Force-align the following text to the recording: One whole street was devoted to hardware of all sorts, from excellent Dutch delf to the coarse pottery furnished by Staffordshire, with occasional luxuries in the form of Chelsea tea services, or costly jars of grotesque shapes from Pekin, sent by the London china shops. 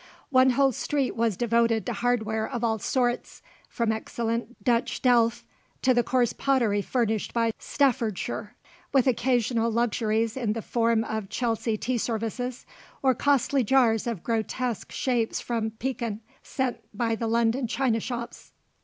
One 0.31 0.49
whole 0.49 0.71
street 0.71 1.15
was 1.15 1.37
devoted 1.37 1.85
to 1.85 1.93
hardware 1.93 2.49
of 2.49 2.63
all 2.63 2.79
sorts, 2.79 3.43
from 3.69 3.91
excellent 3.91 4.63
Dutch 4.63 5.03
delf 5.03 5.45
to 5.83 5.93
the 5.93 6.01
coarse 6.01 6.33
pottery 6.33 6.81
furnished 6.81 7.35
by 7.35 7.51
Staffordshire, 7.59 8.55
with 8.91 9.05
occasional 9.05 9.69
luxuries 9.71 10.35
in 10.35 10.53
the 10.53 10.63
form 10.63 11.03
of 11.03 11.29
Chelsea 11.29 11.77
tea 11.77 11.99
services, 11.99 12.65
or 13.03 13.13
costly 13.13 13.63
jars 13.63 14.07
of 14.07 14.23
grotesque 14.23 14.91
shapes 14.91 15.39
from 15.39 15.69
Pekin, 15.69 16.21
sent 16.41 16.79
by 16.91 17.13
the 17.13 17.27
London 17.27 17.67
china 17.67 17.99
shops. 17.99 18.53